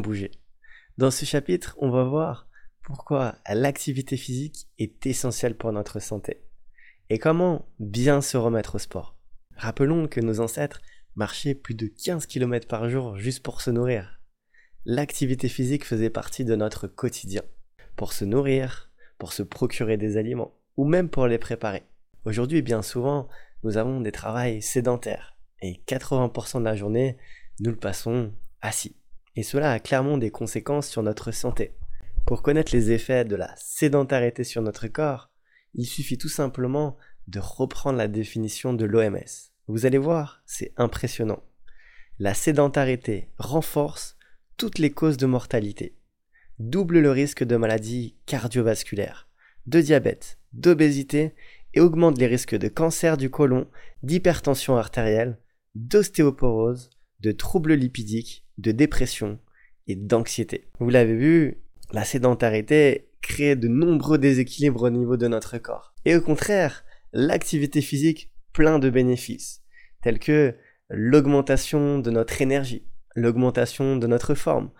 [0.00, 0.30] bouger.
[0.98, 2.48] Dans ce chapitre, on va voir
[2.82, 6.42] pourquoi l'activité physique est essentielle pour notre santé
[7.08, 9.16] et comment bien se remettre au sport.
[9.56, 10.80] Rappelons que nos ancêtres
[11.16, 14.20] marchaient plus de 15 km par jour juste pour se nourrir.
[14.84, 17.42] L'activité physique faisait partie de notre quotidien,
[17.96, 21.82] pour se nourrir, pour se procurer des aliments, ou même pour les préparer.
[22.24, 23.28] Aujourd'hui, bien souvent,
[23.64, 27.18] nous avons des travails sédentaires, et 80% de la journée,
[27.58, 28.96] nous le passons assis.
[29.36, 31.72] Et cela a clairement des conséquences sur notre santé.
[32.26, 35.30] Pour connaître les effets de la sédentarité sur notre corps,
[35.74, 36.96] il suffit tout simplement
[37.28, 39.50] de reprendre la définition de l'OMS.
[39.68, 41.42] Vous allez voir, c'est impressionnant.
[42.18, 44.16] La sédentarité renforce
[44.56, 45.96] toutes les causes de mortalité,
[46.58, 49.28] double le risque de maladies cardiovasculaires,
[49.66, 51.34] de diabète, d'obésité
[51.72, 53.68] et augmente les risques de cancer du côlon,
[54.02, 55.38] d'hypertension artérielle,
[55.74, 59.38] d'ostéoporose, de troubles lipidiques, de dépression
[59.86, 60.68] et d'anxiété.
[60.78, 61.58] Vous l'avez vu,
[61.92, 65.94] la sédentarité crée de nombreux déséquilibres au niveau de notre corps.
[66.04, 69.62] Et au contraire, l'activité physique plein de bénéfices,
[70.02, 70.54] tels que
[70.88, 74.70] l'augmentation de notre énergie, l'augmentation de notre forme,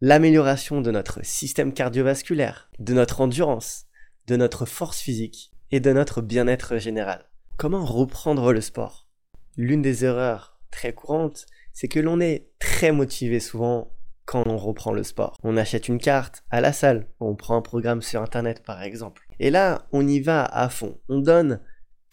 [0.00, 3.86] l'amélioration de notre système cardiovasculaire, de notre endurance,
[4.26, 7.28] de notre force physique et de notre bien-être général.
[7.56, 9.08] Comment reprendre le sport?
[9.56, 13.90] L'une des erreurs très courantes, c'est que l'on est très motivé souvent
[14.24, 15.36] quand on reprend le sport.
[15.42, 19.26] On achète une carte à la salle, on prend un programme sur internet par exemple.
[19.40, 21.60] Et là, on y va à fond, on donne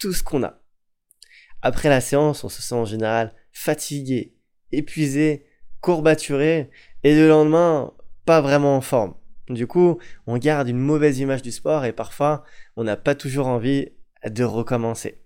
[0.00, 0.60] tout ce qu'on a.
[1.62, 4.34] Après la séance, on se sent en général fatigué,
[4.72, 5.46] épuisé,
[5.80, 6.68] courbaturé,
[7.04, 7.92] et le lendemain,
[8.24, 9.14] pas vraiment en forme.
[9.48, 12.42] Du coup, on garde une mauvaise image du sport et parfois,
[12.74, 13.90] on n'a pas toujours envie
[14.28, 15.22] de recommencer.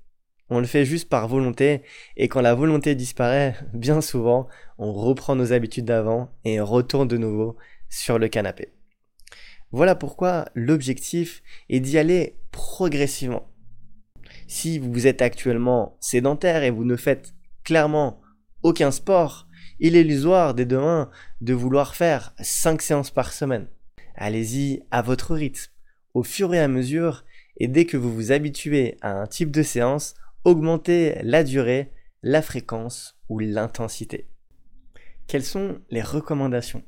[0.50, 1.82] On le fait juste par volonté,
[2.16, 4.48] et quand la volonté disparaît, bien souvent,
[4.78, 7.56] on reprend nos habitudes d'avant et retourne de nouveau
[7.88, 8.72] sur le canapé.
[9.72, 13.48] Voilà pourquoi l'objectif est d'y aller progressivement.
[14.48, 18.20] Si vous êtes actuellement sédentaire et vous ne faites clairement
[18.64, 19.46] aucun sport,
[19.78, 21.08] il est illusoire dès demain
[21.40, 23.68] de vouloir faire 5 séances par semaine.
[24.16, 25.70] Allez-y à votre rythme,
[26.14, 27.24] au fur et à mesure,
[27.58, 30.14] et dès que vous vous habituez à un type de séance,
[30.45, 31.92] augmenter la durée,
[32.23, 34.28] la fréquence ou l'intensité.
[35.27, 36.83] Quelles sont les recommandations?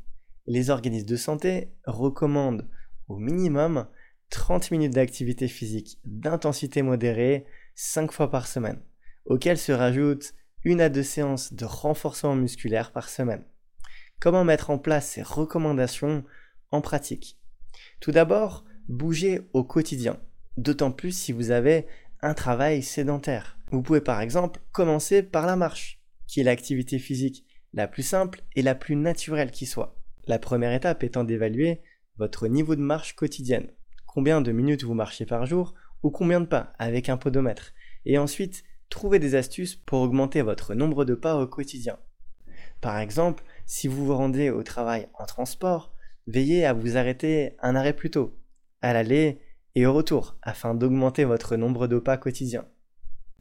[0.46, 2.68] Les organismes de santé recommandent
[3.08, 3.86] au minimum
[4.30, 8.80] 30 minutes d'activité physique d'intensité modérée 5 fois par semaine,
[9.26, 10.34] auxquelles se rajoutent
[10.64, 13.44] une à deux séances de renforcement musculaire par semaine.
[14.20, 16.24] Comment mettre en place ces recommandations
[16.70, 17.38] en pratique?
[18.00, 20.18] Tout d'abord, bougez au quotidien,
[20.56, 21.86] d'autant plus si vous avez
[22.22, 23.58] un travail sédentaire.
[23.70, 27.44] Vous pouvez par exemple commencer par la marche, qui est l'activité physique
[27.74, 29.96] la plus simple et la plus naturelle qui soit.
[30.26, 31.82] La première étape étant d'évaluer
[32.18, 33.70] votre niveau de marche quotidienne.
[34.06, 37.72] Combien de minutes vous marchez par jour ou combien de pas avec un podomètre.
[38.04, 41.98] Et ensuite, trouver des astuces pour augmenter votre nombre de pas au quotidien.
[42.80, 45.94] Par exemple, si vous vous rendez au travail en transport,
[46.26, 48.38] veillez à vous arrêter un arrêt plus tôt,
[48.82, 49.40] à l'aller
[49.74, 52.66] et au retour afin d'augmenter votre nombre de pas quotidien.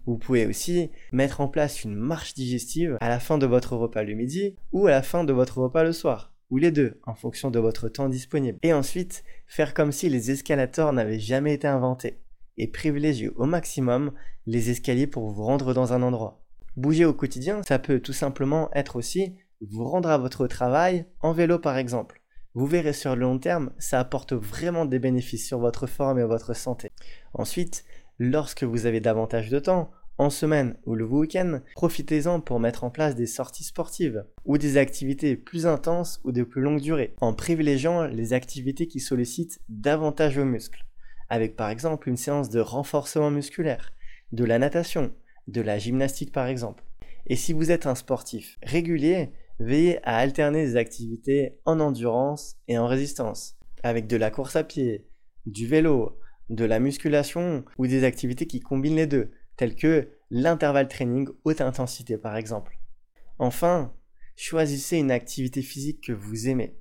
[0.05, 4.03] Vous pouvez aussi mettre en place une marche digestive à la fin de votre repas
[4.03, 7.13] le midi ou à la fin de votre repas le soir, ou les deux en
[7.13, 8.57] fonction de votre temps disponible.
[8.63, 12.19] Et ensuite, faire comme si les escalators n'avaient jamais été inventés
[12.57, 14.11] et privilégier au maximum
[14.47, 16.43] les escaliers pour vous rendre dans un endroit.
[16.77, 21.33] Bouger au quotidien, ça peut tout simplement être aussi vous rendre à votre travail en
[21.33, 22.20] vélo par exemple.
[22.53, 26.25] Vous verrez sur le long terme, ça apporte vraiment des bénéfices sur votre forme et
[26.25, 26.89] votre santé.
[27.33, 27.85] Ensuite,
[28.19, 32.89] lorsque vous avez davantage de temps, en semaine ou le week-end, profitez-en pour mettre en
[32.89, 37.33] place des sorties sportives ou des activités plus intenses ou de plus longue durée, en
[37.33, 40.85] privilégiant les activités qui sollicitent davantage vos muscles,
[41.29, 43.93] avec par exemple une séance de renforcement musculaire,
[44.33, 45.13] de la natation,
[45.47, 46.83] de la gymnastique par exemple.
[47.27, 49.31] Et si vous êtes un sportif régulier,
[49.63, 54.63] veillez à alterner des activités en endurance et en résistance, avec de la course à
[54.63, 55.07] pied,
[55.45, 56.19] du vélo,
[56.49, 61.61] de la musculation ou des activités qui combinent les deux, telles que l'intervalle training haute
[61.61, 62.79] intensité par exemple.
[63.39, 63.93] Enfin,
[64.35, 66.77] choisissez une activité physique que vous aimez.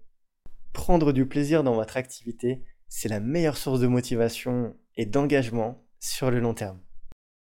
[0.72, 6.30] Prendre du plaisir dans votre activité, c'est la meilleure source de motivation et d'engagement sur
[6.30, 6.80] le long terme.